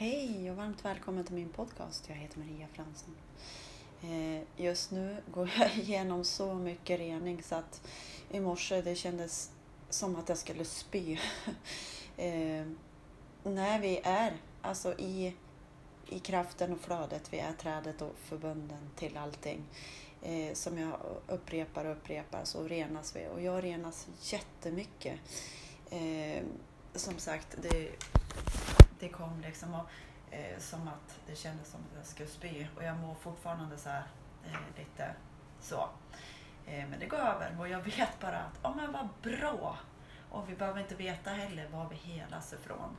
[0.00, 2.08] Hej och varmt välkommen till min podcast.
[2.08, 3.16] Jag heter Maria Fransson.
[4.02, 7.88] Eh, just nu går jag igenom så mycket rening så att
[8.30, 9.50] i morse det kändes
[9.90, 11.18] som att jag skulle spy.
[12.16, 12.66] Eh,
[13.42, 15.36] när vi är alltså i,
[16.08, 19.64] i kraften och flödet, vi är trädet och förbunden till allting.
[20.22, 25.20] Eh, som jag upprepar och upprepar så renas vi och jag renas jättemycket.
[26.94, 27.90] som sagt, det
[28.98, 29.90] det kom liksom och,
[30.30, 33.88] eh, som att det kändes som att jag skulle spy och jag mår fortfarande så
[33.88, 34.02] här
[34.46, 35.14] eh, lite
[35.60, 35.88] så.
[36.66, 39.78] Eh, men det går över och jag vet bara att, ja oh, men vad bra!
[40.30, 42.96] Och vi behöver inte veta heller var vi helas ifrån.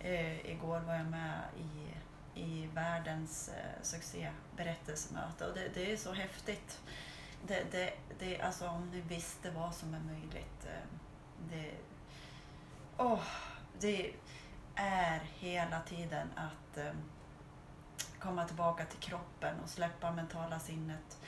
[0.00, 1.94] Eh, igår var jag med i,
[2.40, 6.80] i världens eh, succéberättelsemöte och det, det är så häftigt.
[7.46, 10.66] Det, det, det, alltså om ni visste vad som är möjligt.
[10.66, 10.98] Eh,
[11.50, 11.72] det,
[12.98, 13.22] oh,
[13.80, 14.12] det,
[14.74, 16.92] är hela tiden att eh,
[18.18, 21.18] komma tillbaka till kroppen och släppa mentala sinnet.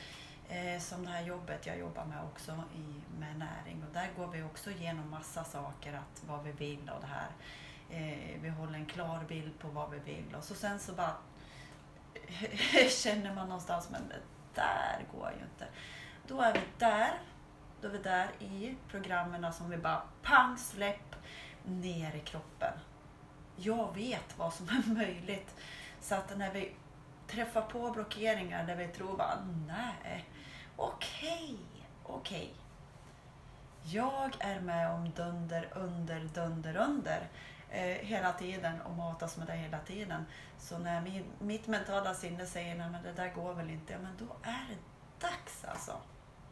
[0.49, 4.27] Eh, som det här jobbet jag jobbar med också i, med näring och där går
[4.27, 7.31] vi också igenom massa saker, att vad vi vill och det här.
[7.91, 11.17] Eh, vi håller en klar bild på vad vi vill och så sen så bara
[12.91, 14.21] känner man någonstans, men det
[14.55, 15.67] där går ju inte.
[16.27, 17.21] Då är vi där,
[17.81, 21.17] då är vi där i programmen som vi bara pang släpp
[21.65, 22.73] ner i kroppen
[23.57, 25.55] jag vet vad som är möjligt.
[26.01, 26.73] Så att när vi
[27.27, 30.25] träffar på blockeringar där vi tror bara nej,
[30.77, 31.57] okej, okay,
[32.03, 32.43] okej.
[32.43, 32.63] Okay.
[33.85, 37.29] Jag är med om dunder, under, dunder, under
[37.71, 40.25] eh, hela tiden och matas med det hela tiden.
[40.59, 43.99] Så när min, mitt mentala sinne säger nej men det där går väl inte, ja
[43.99, 44.79] men då är det
[45.27, 45.93] dags alltså.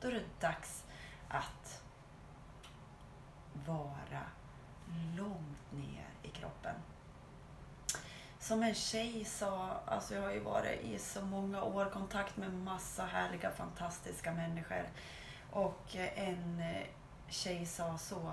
[0.00, 0.84] Då är det dags
[1.28, 1.82] att
[3.66, 4.20] vara
[5.16, 6.74] långt ner i kroppen
[8.40, 12.54] som en tjej sa, alltså jag har ju varit i så många år kontakt med
[12.54, 14.88] massa härliga, fantastiska människor.
[15.50, 16.86] Och en eh,
[17.28, 18.32] tjej sa så,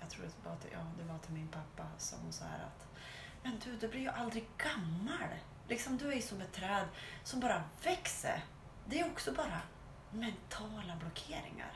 [0.00, 2.58] jag tror det var till, ja, det var till min pappa, sa hon så här
[2.58, 2.86] att
[3.42, 5.28] Men du, du blir ju aldrig gammal.
[5.68, 6.86] Liksom, du är ju som ett träd
[7.24, 8.44] som bara växer.
[8.84, 9.60] Det är också bara
[10.10, 11.72] mentala blockeringar.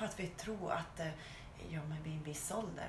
[0.00, 1.10] För att vi tror att, eh,
[1.70, 2.88] ja men vid en viss ålder,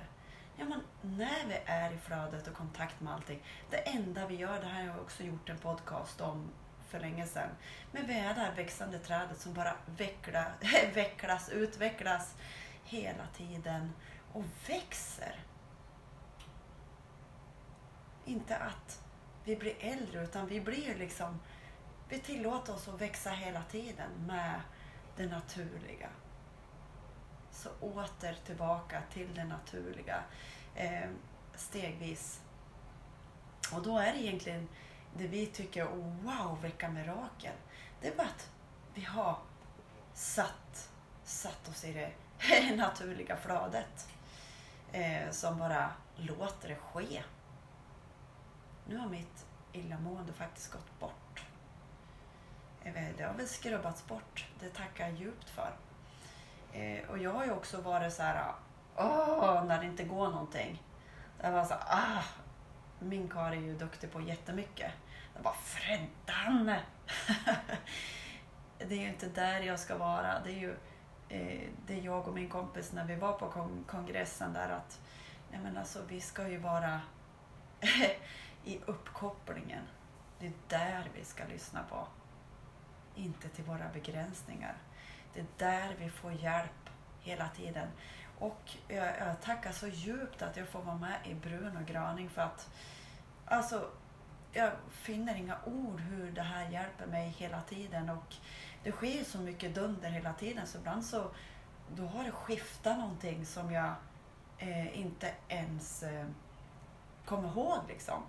[0.55, 0.81] Ja, men
[1.17, 3.43] när vi är i flödet och kontakt med allting.
[3.69, 6.51] Det enda vi gör, det här har jag också gjort en podcast om
[6.87, 7.49] för länge sedan.
[7.91, 10.45] Men vi är det här växande trädet som bara veckla,
[10.93, 12.35] vecklas, utvecklas
[12.83, 13.93] hela tiden
[14.33, 15.39] och växer.
[18.25, 19.03] Inte att
[19.43, 21.39] vi blir äldre utan vi blir liksom,
[22.09, 24.61] vi tillåter oss att växa hela tiden med
[25.15, 26.09] det naturliga.
[27.51, 30.23] Så åter tillbaka till det naturliga
[30.75, 31.09] eh,
[31.55, 32.41] stegvis.
[33.73, 34.67] Och då är det egentligen
[35.17, 37.53] det vi tycker, oh, wow, vilka mirakel.
[38.01, 38.49] Det är bara att
[38.93, 39.37] vi har
[40.13, 40.89] satt,
[41.23, 42.11] satt oss i det
[42.75, 44.07] naturliga flödet.
[44.91, 47.23] Eh, som bara låter det ske.
[48.87, 51.43] Nu har mitt illamående faktiskt gått bort.
[52.83, 54.45] Eh, det har väl skrubbats bort.
[54.59, 55.73] Det tackar jag djupt för.
[56.73, 58.53] Eh, och jag har ju också varit så här,
[58.95, 60.83] åh, när det inte går någonting.
[61.41, 62.23] Jag var så ah,
[62.99, 64.91] min karl är ju duktig på jättemycket.
[65.33, 66.65] Jag bara, Freddan!
[68.77, 70.39] det är ju inte där jag ska vara.
[70.39, 70.75] Det är ju
[71.29, 74.99] eh, det är jag och min kompis när vi var på kong kongressen där att
[75.51, 77.01] nej men alltså, vi ska ju vara
[78.65, 79.83] i uppkopplingen.
[80.39, 82.07] Det är där vi ska lyssna på.
[83.15, 84.75] Inte till våra begränsningar.
[85.33, 87.87] Det är där vi får hjälp hela tiden.
[88.39, 92.29] Och jag, jag tackar så djupt att jag får vara med i Brun och Graning
[92.29, 92.69] för att
[93.45, 93.89] alltså,
[94.53, 98.35] jag finner inga ord hur det här hjälper mig hela tiden och
[98.83, 101.31] det sker så mycket dunder hela tiden så ibland så
[101.95, 103.93] då har det skiftat någonting som jag
[104.57, 106.27] eh, inte ens eh,
[107.25, 108.23] kommer ihåg liksom.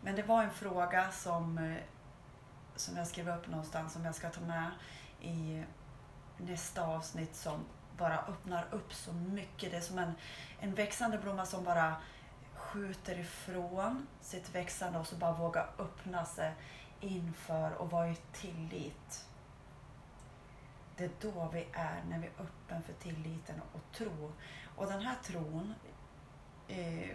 [0.00, 1.76] Men det var en fråga som, eh,
[2.76, 4.70] som jag skrev upp någonstans som jag ska ta med
[5.22, 5.64] i
[6.36, 7.64] nästa avsnitt som
[7.98, 9.70] bara öppnar upp så mycket.
[9.70, 10.12] Det är som en,
[10.60, 11.96] en växande blomma som bara
[12.54, 16.52] skjuter ifrån sitt växande och så bara våga öppna sig
[17.00, 19.26] inför och vara i tillit.
[20.96, 24.32] Det är då vi är, när vi är öppen för tilliten och tro.
[24.76, 25.74] Och den här tron,
[26.68, 27.10] eh,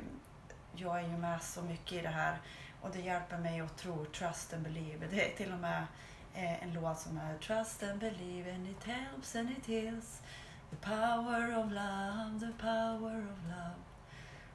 [0.75, 2.37] jag är ju med så mycket i det här
[2.81, 5.07] och det hjälper mig att tro, trust and believe.
[5.07, 5.85] Det är till och med
[6.35, 10.21] Eh, en låt som är Trust and believe and it helps and it heals
[10.69, 13.75] The power of love, the power of love.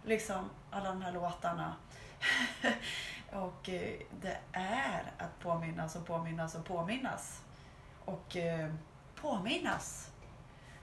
[0.04, 1.76] liksom alla de här låtarna.
[3.32, 7.42] och eh, det är att påminnas och påminnas och påminnas.
[8.04, 8.70] Och eh,
[9.14, 10.10] påminnas.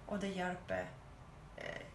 [0.06, 0.86] Och det hjälper
[1.56, 1.86] eh,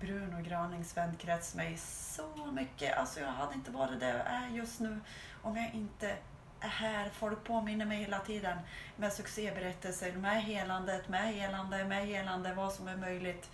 [0.00, 2.98] Bruno Granings vänkrets mig så mycket.
[2.98, 5.00] Alltså jag hade inte varit där jag är just nu
[5.42, 6.16] om jag inte
[6.60, 7.10] här.
[7.10, 8.58] Folk påminner mig hela tiden
[8.96, 13.50] med succéberättelser, med helandet, med helande, med helande, vad som är möjligt.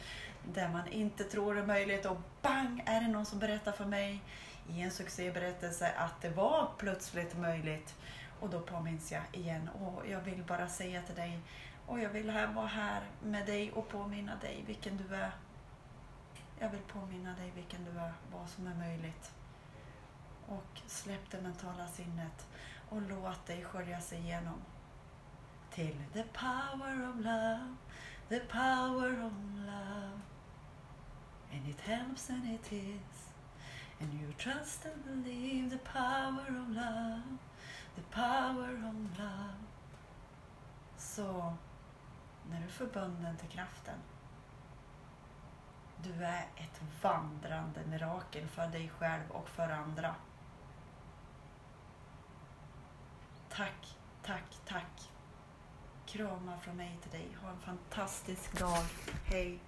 [0.53, 4.23] Det man inte tror är möjligt och bang är det någon som berättar för mig
[4.69, 7.95] i en succéberättelse att det var plötsligt möjligt.
[8.41, 11.41] Och då påminns jag igen och jag vill bara säga till dig
[11.87, 15.31] och jag vill här vara här med dig och påminna dig vilken du är.
[16.59, 19.33] Jag vill påminna dig vilken du är, vad som är möjligt.
[20.47, 22.47] Och släpp det mentala sinnet
[22.89, 24.63] och låt dig sköljas igenom
[25.71, 27.77] till the power of love,
[28.29, 29.33] the power of
[29.67, 30.21] love.
[31.53, 33.33] And it helps and it is.
[34.01, 37.39] And you trust and believe the power of love,
[37.95, 39.55] the power of love.
[40.97, 41.55] Så
[42.51, 43.99] när du är förbunden till kraften,
[46.03, 50.15] du är ett vandrande mirakel för dig själv och för andra.
[53.57, 53.87] Tack,
[54.23, 55.11] tack, tack.
[56.07, 57.29] Kramar från mig till dig.
[57.43, 58.85] Ha en fantastisk dag.
[59.25, 59.59] Hej!